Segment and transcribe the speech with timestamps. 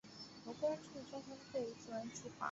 [0.47, 2.33] 劳工处交通费支援计划